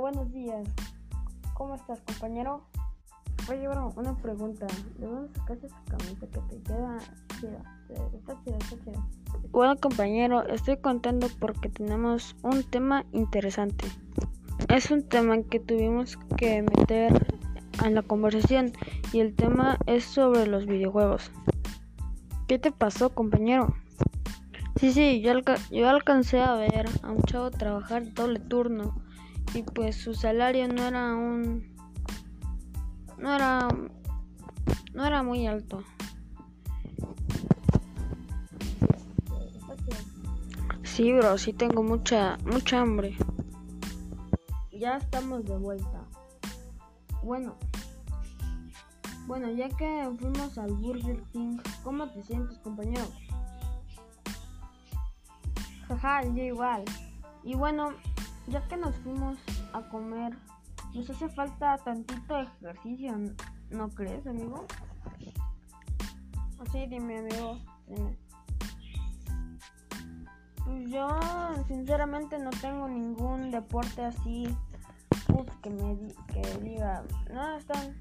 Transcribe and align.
buenos 0.00 0.32
días. 0.32 0.66
¿Cómo 1.52 1.74
estás, 1.74 2.00
compañero? 2.00 2.62
Oye, 3.50 3.68
bro, 3.68 3.92
una 3.96 4.16
pregunta. 4.16 4.66
¿De 4.98 5.06
dónde 5.06 5.32
sacaste 5.34 5.66
esa 5.66 5.82
camisa 5.84 6.26
que 6.26 6.40
te 6.40 6.62
queda 6.62 6.98
chida? 7.38 7.82
Está 8.14 8.42
chida, 8.42 8.56
está 8.56 8.84
chida. 8.84 9.06
Bueno, 9.50 9.76
compañero, 9.76 10.46
estoy 10.48 10.78
contando 10.78 11.28
porque 11.38 11.68
tenemos 11.68 12.34
un 12.42 12.62
tema 12.62 13.04
interesante. 13.12 13.84
Es 14.68 14.90
un 14.90 15.06
tema 15.06 15.42
que 15.42 15.60
tuvimos 15.60 16.16
que 16.38 16.62
meter 16.62 17.36
en 17.84 17.94
la 17.94 18.02
conversación 18.02 18.72
y 19.12 19.20
el 19.20 19.34
tema 19.34 19.78
es 19.84 20.04
sobre 20.04 20.46
los 20.46 20.64
videojuegos. 20.64 21.30
¿Qué 22.48 22.58
te 22.58 22.72
pasó, 22.72 23.10
compañero? 23.10 23.74
Sí, 24.76 24.92
sí, 24.92 25.20
yo, 25.20 25.32
yo 25.70 25.88
alcancé 25.90 26.40
a 26.40 26.54
ver 26.54 26.88
a 27.02 27.10
un 27.10 27.22
chavo 27.24 27.50
trabajar 27.50 28.14
doble 28.14 28.38
turno 28.38 28.94
y 29.54 29.62
pues 29.62 29.96
su 29.96 30.14
salario 30.14 30.68
no 30.68 30.82
era 30.82 31.14
un 31.14 31.74
no 33.18 33.34
era 33.34 33.68
no 34.94 35.06
era 35.06 35.22
muy 35.22 35.46
alto. 35.46 35.82
Sí, 40.82 41.12
bro, 41.12 41.38
sí 41.38 41.52
tengo 41.52 41.82
mucha 41.82 42.36
mucha 42.44 42.80
hambre. 42.80 43.16
Ya 44.72 44.96
estamos 44.96 45.44
de 45.44 45.56
vuelta. 45.56 46.04
Bueno, 47.22 47.56
bueno, 49.26 49.50
ya 49.52 49.68
que 49.68 50.10
fuimos 50.18 50.58
al 50.58 50.72
Burger 50.72 51.22
King, 51.32 51.58
¿cómo 51.84 52.08
te 52.08 52.22
sientes, 52.24 52.58
compañero? 52.58 53.04
Jaja, 55.86 56.24
yo 56.24 56.42
igual. 56.42 56.84
Y 57.44 57.54
bueno, 57.54 57.90
ya 58.46 58.66
que 58.68 58.76
nos 58.76 58.94
fuimos 58.96 59.38
a 59.72 59.82
comer, 59.88 60.36
nos 60.94 61.08
hace 61.10 61.28
falta 61.28 61.78
tantito 61.78 62.40
ejercicio, 62.40 63.14
¿no 63.70 63.88
crees, 63.90 64.26
amigo? 64.26 64.66
Así, 66.60 66.86
dime, 66.86 67.18
amigo. 67.18 67.58
Dime. 67.86 68.16
Pues 70.64 70.90
yo, 70.90 71.08
sinceramente, 71.66 72.38
no 72.38 72.50
tengo 72.50 72.86
ningún 72.88 73.50
deporte 73.50 74.04
así 74.04 74.54
que 75.62 75.70
me 75.70 75.96
que 76.32 76.58
diga, 76.60 77.04
no, 77.32 77.56
están, 77.56 77.94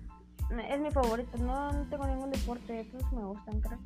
es 0.70 0.80
mi 0.80 0.92
favorito, 0.92 1.38
no, 1.38 1.72
no 1.72 1.86
tengo 1.90 2.06
ningún 2.08 2.32
deporte, 2.32 2.86
todos 2.86 3.12
me 3.12 3.24
gustan, 3.26 3.62
crack. 3.62 3.80